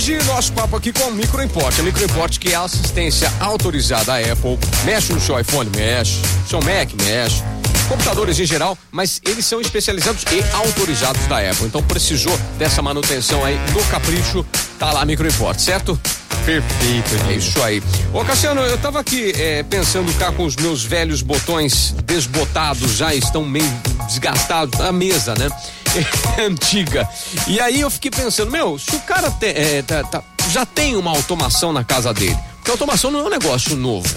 hoje, 0.00 0.16
nosso 0.24 0.50
papo 0.54 0.76
aqui 0.76 0.94
com 0.94 1.04
o 1.04 1.12
Microimport. 1.12 1.78
A 1.78 1.82
Microimport 1.82 2.38
que 2.38 2.54
é 2.54 2.54
assistência 2.54 3.30
autorizada 3.38 4.14
à 4.14 4.16
Apple. 4.16 4.58
Mexe 4.82 5.12
no 5.12 5.20
seu 5.20 5.38
iPhone, 5.38 5.70
mexe. 5.76 6.18
Seu 6.48 6.58
Mac, 6.62 6.90
mexe. 7.04 7.42
Computadores 7.86 8.38
em 8.40 8.46
geral, 8.46 8.78
mas 8.90 9.20
eles 9.26 9.44
são 9.44 9.60
especializados 9.60 10.22
e 10.32 10.42
autorizados 10.56 11.26
da 11.26 11.38
Apple. 11.38 11.66
Então 11.66 11.82
precisou 11.82 12.34
dessa 12.56 12.80
manutenção 12.80 13.44
aí 13.44 13.58
no 13.74 13.84
capricho, 13.90 14.46
tá 14.78 14.90
lá 14.90 15.02
a 15.02 15.04
Microimport, 15.04 15.58
certo? 15.58 16.00
Perfeito, 16.46 17.28
é 17.28 17.34
isso 17.34 17.62
aí. 17.62 17.82
Ô 18.14 18.24
Cassiano, 18.24 18.62
eu 18.62 18.78
tava 18.78 19.00
aqui 19.00 19.32
é, 19.36 19.62
pensando 19.64 20.10
cá 20.18 20.32
com 20.32 20.44
os 20.44 20.56
meus 20.56 20.82
velhos 20.82 21.20
botões 21.20 21.94
desbotados, 22.06 22.92
já 22.96 23.14
estão 23.14 23.44
meio 23.44 23.70
desgastados, 24.08 24.80
a 24.80 24.92
mesa, 24.92 25.34
né? 25.34 25.50
antiga. 26.38 27.08
E 27.46 27.60
aí 27.60 27.80
eu 27.80 27.90
fiquei 27.90 28.10
pensando, 28.10 28.50
meu, 28.50 28.78
se 28.78 28.94
o 28.94 29.00
cara 29.00 29.30
te, 29.30 29.46
é, 29.46 29.82
tá, 29.82 30.02
tá, 30.04 30.22
já 30.50 30.64
tem 30.64 30.96
uma 30.96 31.10
automação 31.10 31.72
na 31.72 31.84
casa 31.84 32.12
dele, 32.12 32.38
porque 32.56 32.70
automação 32.70 33.10
não 33.10 33.20
é 33.20 33.22
um 33.24 33.30
negócio 33.30 33.76
novo. 33.76 34.08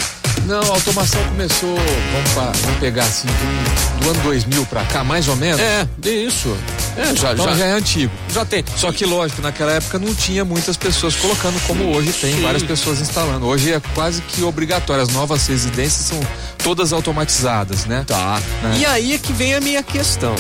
Não, 0.46 0.60
a 0.60 0.76
automação 0.76 1.24
começou, 1.30 1.76
vamos, 1.76 2.32
pra, 2.34 2.52
vamos 2.64 2.80
pegar 2.80 3.04
assim, 3.04 3.28
do, 3.28 4.00
do, 4.04 4.10
ano 4.10 4.24
2000 4.24 4.66
pra 4.66 4.84
cá, 4.86 5.04
mais 5.04 5.28
ou 5.28 5.36
menos. 5.38 5.62
É, 5.62 5.88
isso. 6.04 6.58
É, 6.98 7.16
já, 7.16 7.32
então 7.32 7.46
já, 7.46 7.56
já 7.56 7.66
é 7.68 7.72
antigo. 7.72 8.12
Já 8.30 8.44
tem. 8.44 8.64
Só 8.76 8.92
que 8.92 9.06
lógico, 9.06 9.42
naquela 9.42 9.72
época 9.72 9.98
não 10.00 10.14
tinha 10.14 10.44
muitas 10.44 10.76
pessoas 10.76 11.16
colocando 11.16 11.60
como 11.66 11.96
hoje 11.96 12.12
tem, 12.14 12.36
Sim. 12.36 12.42
várias 12.42 12.64
pessoas 12.64 13.00
instalando. 13.00 13.46
Hoje 13.46 13.72
é 13.72 13.82
quase 13.94 14.22
que 14.22 14.44
obrigatório, 14.44 15.04
as 15.04 15.10
novas 15.10 15.48
residências 15.48 16.08
são 16.08 16.20
todas 16.58 16.92
automatizadas, 16.92 17.86
né? 17.86 18.04
Tá. 18.06 18.42
Né? 18.64 18.80
E 18.80 18.86
aí 18.86 19.14
é 19.14 19.18
que 19.18 19.32
vem 19.32 19.56
a 19.56 19.62
minha 19.62 19.84
questão 19.84 20.36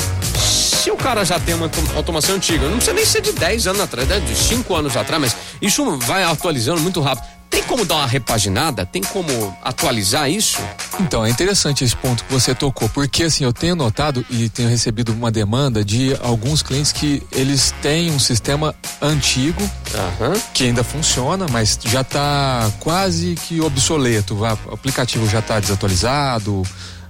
se 0.84 0.92
o 0.92 0.98
cara 0.98 1.23
já 1.23 1.40
tem 1.40 1.55
uma 1.55 1.72
automação 1.96 2.36
antiga, 2.36 2.68
não 2.68 2.76
precisa 2.76 2.94
nem 2.94 3.05
ser 3.05 3.22
de 3.22 3.32
10 3.32 3.68
anos 3.68 3.80
atrás, 3.80 4.05
né? 4.05 4.20
de 4.20 4.36
5 4.36 4.76
anos 4.76 4.98
atrás, 4.98 5.22
mas 5.22 5.36
isso 5.62 5.98
vai 6.00 6.26
atualizando 6.26 6.81
muito 6.81 7.00
rápido. 7.00 7.26
Tem 7.50 7.64
como 7.64 7.86
dar 7.86 7.95
uma 7.95 8.08
repaginada? 8.08 8.86
Tem 8.86 9.02
como 9.02 9.56
atualizar 9.64 10.30
isso? 10.30 10.59
Então, 11.00 11.26
é 11.26 11.30
interessante 11.30 11.86
esse 11.86 11.95
ponto 11.95 12.26
que 12.26 12.34
você 12.34 12.54
tocou, 12.54 12.89
porque 12.89 13.23
assim, 13.23 13.45
eu 13.45 13.54
tenho 13.54 13.78
notado 13.78 14.26
e 14.30 14.50
tenho 14.50 14.67
recebido 14.67 15.14
uma 15.14 15.31
demanda 15.31 15.86
de 15.86 16.17
alguns 16.22 16.61
clientes 16.61 16.92
que 16.92 17.23
eles 17.31 17.73
têm 17.81 18.11
um 18.11 18.20
sistema 18.20 18.76
antigo, 19.02 19.61
uhum. 19.61 20.42
que 20.54 20.66
ainda 20.66 20.84
funciona, 20.84 21.45
mas 21.50 21.80
já 21.86 22.02
está 22.02 22.70
quase 22.81 23.36
que 23.36 23.61
obsoleto. 23.61 24.36
O 24.36 24.45
aplicativo 24.73 25.30
já 25.30 25.39
está 25.39 25.61
desatualizado, 25.61 26.61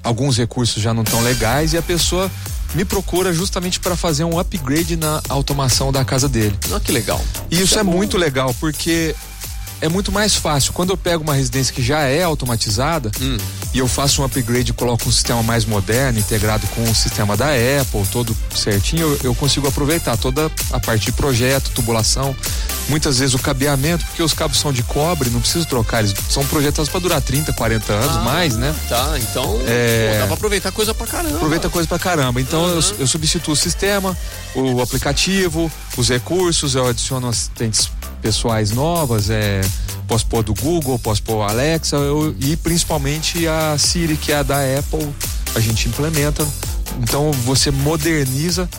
alguns 0.04 0.38
recursos 0.38 0.84
já 0.84 0.94
não 0.94 1.02
estão 1.02 1.24
legais 1.24 1.74
e 1.74 1.78
a 1.78 1.82
pessoa 1.82 2.30
me 2.74 2.86
procura 2.86 3.34
justamente 3.34 3.80
para 3.80 3.96
fazer 3.96 4.24
um 4.24 4.40
upgrade 4.40 4.96
na 4.96 5.22
automação 5.30 5.92
da 5.92 6.04
casa 6.04 6.28
dele. 6.28 6.58
Ah, 6.74 6.80
que 6.80 6.92
legal. 6.92 7.24
E 7.50 7.56
isso, 7.56 7.64
isso 7.64 7.78
é, 7.78 7.82
é 7.82 7.84
muito 7.84 8.18
legal, 8.18 8.54
porque 8.60 9.16
é 9.84 9.90
muito 9.90 10.14
mais 10.14 10.34
fácil. 10.34 10.72
Quando 10.72 10.92
eu 10.92 10.98
pego 10.98 11.24
uma 11.24 11.34
residência 11.34 11.74
que 11.74 11.84
já 11.84 12.00
é 12.04 12.24
automatizada 12.24 13.12
hum. 13.22 13.38
e 13.74 13.80
eu 13.80 13.88
faço 13.88 14.22
um 14.22 14.26
upgrade 14.26 14.72
e 14.72 14.74
coloco 14.74 15.10
um 15.10 15.12
sistema 15.12 15.44
mais 15.44 15.66
moderno, 15.66 16.18
integrado 16.18 16.66
com 16.68 16.84
o 16.84 16.96
sistema 16.96 17.36
da 17.36 17.48
Apple, 17.48 18.06
todo 18.10 18.36
certinho, 18.56 19.02
eu, 19.02 19.20
eu 19.24 19.36
consigo 19.36 19.68
aproveitar 19.68 20.16
toda 20.16 20.50
a 20.72 20.80
parte 20.80 21.08
de 21.08 21.12
projeto, 21.12 21.70
tubulação, 21.72 22.34
muitas 22.90 23.20
vezes 23.20 23.34
o 23.34 23.40
cabeamento, 23.40 24.06
porque 24.06 24.22
os 24.22 24.34
cabos 24.34 24.60
são 24.60 24.72
de 24.72 24.84
cobre, 24.84 25.30
não 25.30 25.40
preciso 25.40 25.66
trocar, 25.66 26.00
eles 26.00 26.14
são 26.30 26.46
projetados 26.46 26.90
para 26.90 27.00
durar 27.00 27.22
30, 27.22 27.54
40 27.54 27.94
anos, 27.94 28.18
ah, 28.18 28.22
mais, 28.22 28.56
né? 28.56 28.76
Tá, 28.90 29.16
então 29.20 29.60
é... 29.66 30.14
pô, 30.14 30.20
dá 30.20 30.26
pra 30.26 30.34
aproveitar 30.36 30.72
coisa 30.72 30.94
pra 30.94 31.08
caramba. 31.08 31.36
Aproveita 31.36 31.70
coisa 31.70 31.88
pra 31.88 32.00
caramba. 32.00 32.42
Então 32.42 32.64
uhum. 32.64 32.70
eu, 32.70 32.82
eu 33.00 33.08
substituo 33.08 33.54
o 33.54 33.58
sistema, 33.58 34.18
o 34.56 34.82
aplicativo, 34.82 35.72
os 35.98 36.10
recursos, 36.10 36.76
eu 36.76 36.88
adiciono 36.88 37.28
assistentes 37.28 37.90
pessoais 38.22 38.72
novas, 38.72 39.30
é, 39.30 39.60
posso 40.08 40.26
pôr 40.28 40.44
do 40.44 40.54
Google, 40.54 40.98
posso 40.98 41.22
pôr 41.24 41.42
Alexa 41.42 41.98
eu, 41.98 42.34
e 42.40 42.56
principalmente 42.56 43.46
a 43.48 43.78
Siri, 43.78 44.16
que 44.16 44.32
é 44.32 44.38
a 44.38 44.44
da 44.44 44.58
Apple, 44.58 45.14
a 45.56 45.60
gente 45.60 45.90
implementa. 45.90 46.48
Então 47.02 47.32
você 47.44 47.72
moderniza 47.72 48.70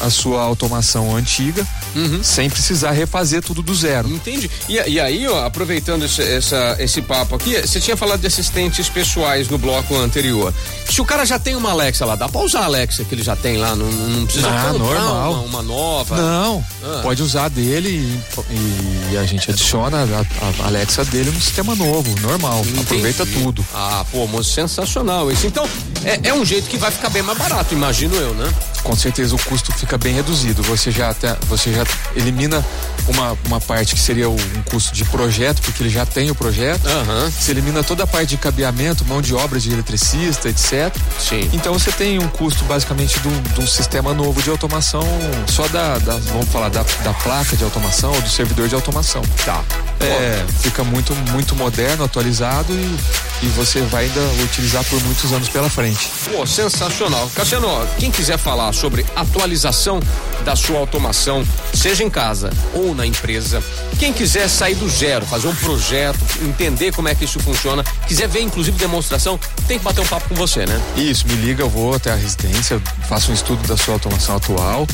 a 0.00 0.10
sua 0.10 0.42
automação 0.42 1.14
antiga 1.14 1.66
uhum. 1.94 2.22
sem 2.22 2.48
precisar 2.48 2.92
refazer 2.92 3.42
tudo 3.42 3.62
do 3.62 3.74
zero. 3.74 4.08
Entendi. 4.08 4.50
E, 4.68 4.74
e 4.74 5.00
aí, 5.00 5.26
ó, 5.26 5.44
aproveitando 5.44 6.04
esse, 6.04 6.22
essa, 6.22 6.76
esse 6.78 7.02
papo 7.02 7.34
aqui, 7.34 7.60
você 7.60 7.80
tinha 7.80 7.96
falado 7.96 8.20
de 8.20 8.26
assistentes 8.26 8.88
pessoais 8.88 9.48
no 9.48 9.58
bloco 9.58 9.96
anterior. 9.96 10.52
Se 10.88 11.00
o 11.00 11.04
cara 11.04 11.24
já 11.24 11.38
tem 11.38 11.54
uma 11.54 11.70
Alexa 11.70 12.04
lá, 12.04 12.16
dá 12.16 12.28
pra 12.28 12.40
usar 12.40 12.60
a 12.60 12.64
Alexa 12.64 13.04
que 13.04 13.14
ele 13.14 13.22
já 13.22 13.36
tem 13.36 13.56
lá, 13.58 13.76
não, 13.76 13.86
não 13.86 14.24
precisa 14.24 14.48
ah, 14.48 14.72
normal. 14.72 15.32
Uma, 15.32 15.40
uma, 15.40 15.62
nova. 15.62 16.16
Não, 16.16 16.64
ah. 16.82 17.00
pode 17.02 17.22
usar 17.22 17.48
dele 17.48 18.20
e, 18.50 19.12
e 19.12 19.16
a 19.16 19.24
gente 19.24 19.50
adiciona 19.50 19.98
a, 19.98 20.64
a, 20.64 20.66
Alexa 20.66 21.04
dele 21.04 21.30
no 21.30 21.40
sistema 21.40 21.74
novo, 21.74 22.14
normal. 22.20 22.60
Entendi. 22.60 22.80
Aproveita 22.80 23.26
tudo. 23.26 23.64
Ah, 23.74 24.04
pô, 24.10 24.26
moço, 24.26 24.52
sensacional 24.52 25.30
isso. 25.30 25.46
Então, 25.46 25.68
é, 26.04 26.28
é 26.28 26.34
um 26.34 26.44
jeito 26.44 26.68
que 26.68 26.76
vai 26.76 26.90
ficar 26.90 27.10
bem 27.10 27.22
mais 27.22 27.38
barato, 27.38 27.74
imagino 27.74 28.14
eu, 28.16 28.34
né? 28.34 28.50
Com 28.82 28.96
certeza 28.96 29.34
o 29.34 29.38
custo 29.38 29.72
fica 29.72 29.98
bem 29.98 30.14
reduzido. 30.14 30.62
Você 30.62 30.90
já, 30.90 31.10
até, 31.10 31.36
você 31.46 31.72
já 31.72 31.84
elimina 32.16 32.64
uma, 33.08 33.36
uma 33.46 33.60
parte 33.60 33.94
que 33.94 34.00
seria 34.00 34.28
um 34.28 34.62
custo 34.70 34.94
de 34.94 35.04
projeto, 35.04 35.60
porque 35.62 35.82
ele 35.82 35.90
já 35.90 36.06
tem 36.06 36.30
o 36.30 36.34
projeto. 36.34 36.86
Uhum. 36.86 37.30
Você 37.30 37.50
elimina 37.50 37.82
toda 37.82 38.04
a 38.04 38.06
parte 38.06 38.30
de 38.30 38.36
cabeamento, 38.38 39.04
mão 39.04 39.20
de 39.20 39.34
obra 39.34 39.58
de 39.58 39.70
eletricista, 39.72 40.48
etc. 40.48 40.94
Sim. 41.18 41.50
Então 41.52 41.72
você 41.72 41.92
tem 41.92 42.18
um 42.18 42.28
custo 42.28 42.64
basicamente 42.64 43.18
de 43.20 43.28
um, 43.28 43.42
de 43.42 43.60
um 43.60 43.66
sistema 43.66 44.14
novo 44.14 44.40
de 44.42 44.48
automação, 44.48 45.06
só 45.46 45.68
da, 45.68 45.98
da 45.98 46.16
vamos 46.16 46.48
falar, 46.48 46.70
da, 46.70 46.82
da, 47.04 47.12
placa 47.12 47.56
de 47.56 47.64
automação 47.64 48.12
ou 48.12 48.20
do 48.22 48.28
servidor 48.28 48.68
de 48.68 48.74
automação. 48.74 49.22
Tá. 49.44 49.62
É, 50.00 50.44
fica 50.60 50.82
muito, 50.82 51.14
muito 51.30 51.54
moderno, 51.54 52.04
atualizado 52.04 52.72
e, 52.72 52.96
e 53.42 53.46
você 53.48 53.80
vai 53.82 54.04
ainda 54.04 54.20
utilizar 54.42 54.84
por 54.84 55.02
muitos 55.04 55.32
anos 55.32 55.48
pela 55.48 55.68
frente. 55.68 56.08
Pô, 56.30 56.46
sensacional. 56.46 57.30
Cassiano, 57.34 57.68
quem 57.98 58.10
quiser 58.10 58.38
falar 58.38 58.72
sobre 58.72 59.04
atualização 59.16 60.00
da 60.44 60.56
sua 60.56 60.78
automação, 60.78 61.44
seja 61.74 62.02
em 62.02 62.10
casa 62.10 62.50
ou 62.74 62.94
na 62.94 63.06
empresa. 63.06 63.62
Quem 63.98 64.12
quiser 64.12 64.48
sair 64.48 64.74
do 64.74 64.88
zero, 64.88 65.26
fazer 65.26 65.48
um 65.48 65.54
projeto, 65.54 66.18
entender 66.42 66.92
como 66.92 67.08
é 67.08 67.14
que 67.14 67.24
isso 67.24 67.38
funciona, 67.40 67.84
quiser 68.06 68.28
ver 68.28 68.40
inclusive 68.40 68.76
demonstração, 68.78 69.38
tem 69.66 69.78
que 69.78 69.84
bater 69.84 70.00
um 70.00 70.06
papo 70.06 70.28
com 70.28 70.34
você, 70.34 70.66
né? 70.66 70.80
Isso, 70.96 71.26
me 71.26 71.34
liga, 71.34 71.62
eu 71.62 71.68
vou 71.68 71.94
até 71.94 72.12
a 72.12 72.16
residência, 72.16 72.80
faço 73.08 73.30
um 73.30 73.34
estudo 73.34 73.66
da 73.66 73.76
sua 73.76 73.94
automação 73.94 74.36
atual, 74.36 74.86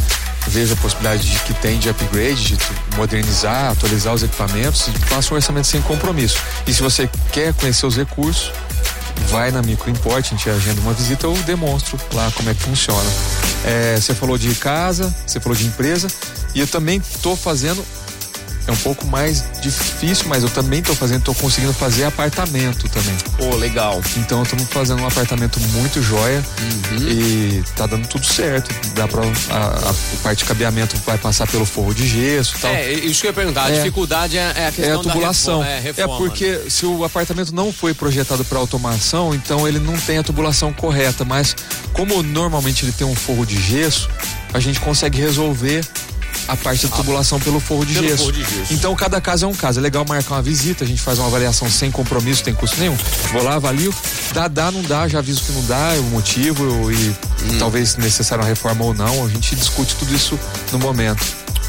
vejo 0.48 0.74
a 0.74 0.76
possibilidade 0.76 1.28
de 1.30 1.38
que 1.40 1.54
tem 1.54 1.78
de 1.78 1.88
upgrade, 1.88 2.56
de 2.56 2.58
modernizar, 2.96 3.70
atualizar 3.70 4.14
os 4.14 4.22
equipamentos 4.22 4.88
e 4.88 4.92
faço 5.06 5.34
um 5.34 5.36
orçamento 5.36 5.66
sem 5.66 5.80
compromisso. 5.82 6.38
E 6.66 6.74
se 6.74 6.82
você 6.82 7.08
quer 7.32 7.52
conhecer 7.54 7.86
os 7.86 7.96
recursos, 7.96 8.52
vai 9.28 9.50
na 9.50 9.62
Microimport, 9.62 10.24
a 10.24 10.28
gente 10.28 10.48
agenda 10.48 10.80
uma 10.80 10.92
visita, 10.92 11.26
eu 11.26 11.32
demonstro 11.44 11.98
lá 12.12 12.30
como 12.34 12.50
é 12.50 12.54
que 12.54 12.62
funciona. 12.62 13.10
É, 13.64 13.96
você 13.96 14.14
falou 14.14 14.38
de 14.38 14.54
casa, 14.54 15.14
você 15.26 15.40
falou 15.40 15.56
de 15.56 15.66
empresa, 15.66 16.08
e 16.54 16.60
eu 16.60 16.66
também 16.66 16.98
estou 16.98 17.36
fazendo 17.36 17.84
é 18.66 18.72
um 18.72 18.76
pouco 18.76 19.06
mais 19.06 19.44
difícil, 19.60 20.26
mas 20.28 20.42
eu 20.42 20.50
também 20.50 20.82
tô 20.82 20.94
fazendo, 20.94 21.22
tô 21.22 21.34
conseguindo 21.34 21.72
fazer 21.72 22.04
apartamento 22.04 22.88
também. 22.88 23.14
Pô, 23.36 23.50
oh, 23.52 23.56
legal. 23.56 24.00
Então 24.16 24.42
estamos 24.42 24.64
fazendo 24.64 25.02
um 25.02 25.06
apartamento 25.06 25.60
muito 25.72 26.02
joia 26.02 26.44
uhum. 26.90 27.08
e 27.08 27.64
tá 27.76 27.86
dando 27.86 28.08
tudo 28.08 28.26
certo. 28.26 28.74
Dá 28.94 29.06
pra. 29.06 29.22
A, 29.50 29.90
a, 29.90 29.94
parte 30.22 30.38
de 30.38 30.44
cabeamento 30.46 30.96
vai 31.06 31.18
passar 31.18 31.46
pelo 31.46 31.64
forro 31.64 31.94
de 31.94 32.06
gesso 32.06 32.56
e 32.56 32.60
tal. 32.60 32.70
É, 32.72 32.92
isso 32.92 33.20
que 33.20 33.26
eu 33.26 33.30
ia 33.30 33.34
perguntar. 33.34 33.66
A 33.66 33.70
é, 33.70 33.74
dificuldade 33.74 34.36
é, 34.36 34.52
é, 34.56 34.66
a 34.66 34.72
questão 34.72 34.94
é 34.94 34.94
a 34.94 34.98
tubulação. 34.98 35.60
Reforma, 35.60 35.76
é, 35.76 35.80
reforma, 35.80 36.14
é, 36.14 36.18
porque 36.18 36.50
né? 36.50 36.60
se 36.68 36.86
o 36.86 37.04
apartamento 37.04 37.54
não 37.54 37.72
foi 37.72 37.94
projetado 37.94 38.44
para 38.44 38.58
automação, 38.58 39.34
então 39.34 39.66
ele 39.66 39.78
não 39.78 39.96
tem 39.96 40.18
a 40.18 40.22
tubulação 40.22 40.72
correta. 40.72 41.24
Mas 41.24 41.54
como 41.92 42.22
normalmente 42.22 42.84
ele 42.84 42.92
tem 42.92 43.06
um 43.06 43.14
forro 43.14 43.46
de 43.46 43.60
gesso, 43.60 44.08
a 44.52 44.60
gente 44.60 44.80
consegue 44.80 45.20
resolver 45.20 45.84
a 46.48 46.56
parte 46.56 46.86
da 46.86 46.96
tubulação 46.96 47.40
pelo 47.40 47.60
forro 47.60 47.84
de, 47.84 47.94
pelo 47.94 48.08
gesso. 48.08 48.18
Forro 48.18 48.32
de 48.32 48.40
gesso. 48.42 48.72
Então 48.72 48.94
cada 48.94 49.20
caso 49.20 49.44
é 49.44 49.48
um 49.48 49.54
caso. 49.54 49.78
É 49.80 49.82
legal 49.82 50.04
marcar 50.08 50.34
uma 50.34 50.42
visita, 50.42 50.84
a 50.84 50.86
gente 50.86 51.02
faz 51.02 51.18
uma 51.18 51.26
avaliação 51.28 51.68
sem 51.70 51.90
compromisso, 51.90 52.44
sem 52.44 52.54
custo 52.54 52.78
nenhum. 52.78 52.96
Vou 53.32 53.42
lá, 53.42 53.54
avalio. 53.54 53.94
Dá, 54.32 54.48
dá, 54.48 54.70
não 54.70 54.82
dá, 54.82 55.08
já 55.08 55.18
aviso 55.18 55.42
que 55.42 55.52
não 55.52 55.64
dá, 55.64 55.94
o 55.98 56.04
motivo 56.04 56.92
e 56.92 57.08
hum. 57.08 57.58
talvez 57.58 57.96
necessária 57.96 58.42
uma 58.42 58.48
reforma 58.48 58.84
ou 58.84 58.94
não. 58.94 59.24
A 59.24 59.28
gente 59.28 59.54
discute 59.56 59.94
tudo 59.96 60.14
isso 60.14 60.38
no 60.72 60.78
momento. 60.78 61.24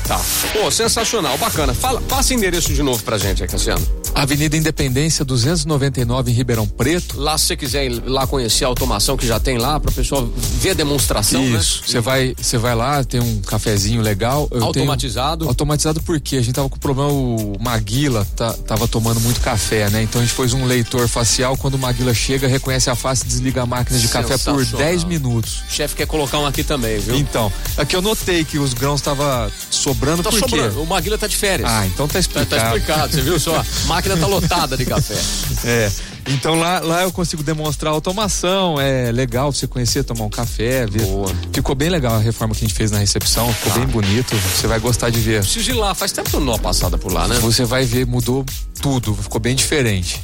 Tá. 0.08 0.20
Pô, 0.54 0.72
sensacional, 0.72 1.38
bacana. 1.38 1.74
Fala, 1.74 2.02
passa 2.02 2.34
endereço 2.34 2.74
de 2.74 2.82
novo 2.82 3.04
pra 3.04 3.18
gente, 3.18 3.44
aí, 3.44 3.50
Cassiano. 3.50 3.86
Avenida 4.18 4.58
Independência 4.58 5.24
299 5.24 6.32
em 6.32 6.34
Ribeirão 6.34 6.68
Preto. 6.68 7.20
Lá 7.20 7.38
se 7.38 7.46
você 7.46 7.56
quiser 7.56 7.86
ir 7.86 8.02
lá 8.04 8.26
conhecer 8.26 8.66
a 8.66 8.68
automação 8.68 9.16
que 9.16 9.28
já 9.28 9.40
tem 9.40 9.60
lá, 9.60 9.80
para 9.80 9.92
o 9.92 9.94
pessoal 9.94 10.28
ver 10.60 10.72
a 10.72 10.74
demonstração, 10.74 11.40
né? 11.40 11.60
Isso. 11.60 11.84
Você 11.86 11.98
né? 11.98 12.02
vai, 12.02 12.36
você 12.36 12.58
vai 12.58 12.74
lá, 12.74 13.04
tem 13.04 13.20
um 13.20 13.42
cafezinho 13.42 14.02
legal. 14.02 14.48
Eu 14.50 14.64
automatizado. 14.64 15.42
Tenho, 15.42 15.50
automatizado 15.50 16.02
porque 16.02 16.38
a 16.38 16.42
gente 16.42 16.56
tava 16.56 16.68
com 16.68 16.80
problema 16.80 17.12
o 17.12 17.58
Maguila 17.60 18.26
tá, 18.36 18.54
tava 18.54 18.88
tomando 18.88 19.20
muito 19.20 19.40
café, 19.40 19.88
né? 19.92 20.02
Então 20.02 20.20
a 20.20 20.24
gente 20.24 20.34
pôs 20.34 20.52
um 20.52 20.66
leitor 20.66 21.08
facial 21.08 21.56
quando 21.56 21.76
o 21.76 21.78
Maguila 21.78 22.12
chega, 22.12 22.48
reconhece 22.48 22.90
a 22.90 22.96
face 22.96 23.24
e 23.24 23.28
desliga 23.28 23.62
a 23.62 23.66
máquina 23.68 24.00
de 24.00 24.08
café 24.08 24.36
por 24.40 24.66
10 24.66 25.04
minutos. 25.04 25.62
O 25.70 25.72
chefe 25.72 25.96
quer 25.96 26.08
colocar 26.08 26.40
um 26.40 26.46
aqui 26.48 26.64
também, 26.64 26.98
viu? 26.98 27.16
Então, 27.16 27.54
aqui 27.78 27.96
eu 27.96 28.02
notei 28.02 28.44
que 28.44 28.58
os 28.58 28.74
grãos 28.74 29.00
tava 29.00 29.52
sobrando 29.70 30.24
tá 30.24 30.32
por 30.32 30.40
sobrando. 30.40 30.74
quê? 30.74 30.80
O 30.80 30.86
Maguila 30.88 31.20
tá 31.20 31.28
de 31.28 31.38
férias. 31.38 31.70
Ah, 31.70 31.86
então 31.86 32.08
tá 32.08 32.18
explicado. 32.18 32.50
Tá, 32.50 32.58
tá 32.58 32.66
explicado, 32.66 33.14
você 33.14 33.22
viu 33.22 33.40
só? 33.40 33.58
A 33.58 33.66
máquina 34.08 34.18
tá 34.18 34.28
lotada 34.28 34.78
de 34.78 34.86
café. 34.86 35.18
É. 35.66 35.92
Então 36.28 36.56
lá, 36.56 36.80
lá 36.80 37.02
eu 37.02 37.12
consigo 37.12 37.42
demonstrar 37.42 37.92
automação, 37.92 38.80
é 38.80 39.12
legal 39.12 39.52
você 39.52 39.66
conhecer, 39.66 40.04
tomar 40.04 40.26
um 40.26 40.30
café, 40.30 40.86
ver. 40.86 41.02
Boa. 41.02 41.32
Ficou 41.52 41.74
bem 41.74 41.90
legal 41.90 42.16
a 42.16 42.20
reforma 42.20 42.54
que 42.54 42.64
a 42.64 42.68
gente 42.68 42.78
fez 42.78 42.92
na 42.92 43.00
recepção, 43.00 43.52
ficou 43.54 43.74
ah. 43.74 43.80
bem 43.80 43.88
bonito, 43.88 44.36
você 44.36 44.68
vai 44.68 44.80
gostar 44.80 45.10
de 45.10 45.20
ver. 45.20 45.42
Preciso 45.42 45.72
ir 45.72 45.74
lá, 45.74 45.96
faz 45.96 46.12
tempo 46.12 46.30
que 46.30 46.36
eu 46.36 46.40
não 46.40 46.54
uma 46.54 46.60
passada 46.60 46.98
por 46.98 47.12
lá, 47.12 47.28
né? 47.28 47.40
Você 47.40 47.66
vai 47.66 47.86
ver, 47.86 48.06
mudou 48.06 48.46
tudo, 48.82 49.16
ficou 49.16 49.42
bem 49.42 49.56
diferente. 49.56 50.22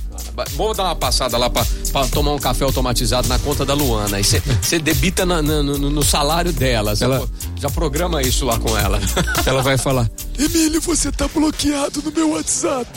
Vamos 0.55 0.77
dar 0.77 0.83
uma 0.83 0.95
passada 0.95 1.37
lá 1.37 1.49
pra, 1.49 1.65
pra 1.91 2.07
tomar 2.07 2.33
um 2.33 2.39
café 2.39 2.63
automatizado 2.63 3.27
na 3.27 3.39
conta 3.39 3.65
da 3.65 3.73
Luana. 3.73 4.17
Aí 4.17 4.23
você 4.23 4.41
debita 4.79 5.25
na, 5.25 5.41
na, 5.41 5.63
no, 5.63 5.77
no, 5.77 6.03
salário 6.03 6.51
dela. 6.53 6.93
Ela, 6.99 7.27
já 7.55 7.69
programa 7.69 8.21
isso 8.21 8.45
lá 8.45 8.57
com 8.59 8.77
ela. 8.77 8.99
Ela 9.45 9.61
vai 9.61 9.77
falar: 9.77 10.09
Emílio, 10.37 10.81
você 10.81 11.11
tá 11.11 11.27
bloqueado 11.27 12.01
no 12.01 12.11
meu 12.11 12.31
WhatsApp. 12.31 12.87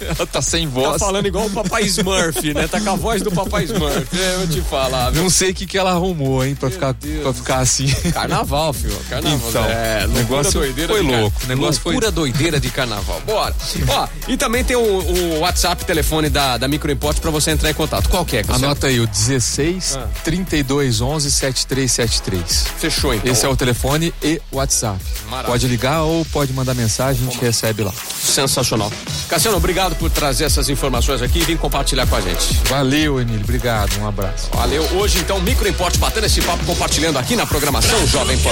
ela 0.00 0.26
tá 0.26 0.40
sem 0.40 0.66
voz. 0.68 0.92
Tá 0.92 0.98
falando 0.98 1.26
igual 1.26 1.46
o 1.46 1.50
papai 1.50 1.84
Smurf, 1.84 2.54
né? 2.54 2.68
Tá 2.68 2.80
com 2.80 2.90
a 2.90 2.94
voz 2.96 3.22
do 3.22 3.30
papai 3.30 3.64
Smurf. 3.64 4.06
É, 4.18 4.42
eu 4.42 4.48
te 4.48 4.60
falar. 4.62 5.10
Viu? 5.10 5.22
Não 5.22 5.30
sei 5.30 5.50
o 5.50 5.54
que, 5.54 5.66
que 5.66 5.76
ela 5.76 5.90
arrumou, 5.90 6.44
hein, 6.44 6.54
pra, 6.54 6.70
ficar, 6.70 6.94
pra 6.94 7.32
ficar 7.32 7.58
assim. 7.58 7.86
Carnaval, 8.12 8.72
filho. 8.72 8.96
Carnaval. 9.08 9.48
Então, 9.48 9.64
é, 9.64 10.06
negócio 10.06 10.60
doideira 10.60 10.92
foi 10.92 11.02
louco. 11.02 11.40
O 11.44 11.46
negócio 11.46 11.82
loucura 11.84 12.06
foi... 12.06 12.14
doideira 12.14 12.60
de 12.60 12.70
carnaval. 12.70 13.20
Bora. 13.26 13.54
Ó, 13.88 14.08
e 14.28 14.36
também 14.36 14.64
tem 14.64 14.76
o, 14.76 14.80
o 14.80 15.38
WhatsApp, 15.40 15.84
telefone 15.84 16.28
da, 16.28 16.56
da 16.56 16.68
Microimport 16.68 17.18
pra 17.18 17.30
você 17.30 17.50
entrar 17.50 17.70
em 17.70 17.74
contato. 17.74 18.08
Qual 18.08 18.24
que 18.24 18.36
é? 18.36 18.44
Anota 18.48 18.86
aí 18.86 19.00
o 19.00 19.06
16 19.06 19.96
ah. 19.96 20.08
32 20.24 21.00
11 21.00 21.30
7373. 21.30 22.66
Fechou, 22.78 23.14
então. 23.14 23.30
Esse 23.30 23.46
é 23.46 23.48
o 23.48 23.56
telefone 23.56 24.14
e 24.22 24.40
WhatsApp. 24.52 24.98
Maravilha. 25.28 25.52
Pode 25.52 25.68
ligar 25.68 26.02
ou 26.02 26.24
pode 26.36 26.52
mandar 26.52 26.74
mensagem, 26.74 27.26
a 27.26 27.30
gente 27.30 27.40
recebe 27.40 27.82
lá. 27.82 27.90
Sensacional. 28.14 28.92
Cassiano, 29.26 29.56
obrigado 29.56 29.96
por 29.96 30.10
trazer 30.10 30.44
essas 30.44 30.68
informações 30.68 31.22
aqui 31.22 31.38
e 31.38 31.44
vir 31.44 31.56
compartilhar 31.56 32.06
com 32.06 32.14
a 32.14 32.20
gente. 32.20 32.60
Valeu, 32.68 33.18
Emílio. 33.18 33.40
Obrigado. 33.42 33.98
Um 33.98 34.06
abraço. 34.06 34.50
Valeu. 34.52 34.82
Hoje, 34.98 35.18
então, 35.18 35.40
Microimport 35.40 35.96
batendo 35.96 36.26
esse 36.26 36.42
papo, 36.42 36.62
compartilhando 36.66 37.18
aqui 37.18 37.36
na 37.36 37.46
programação 37.46 38.06
Jovem 38.06 38.36
Pan. 38.36 38.50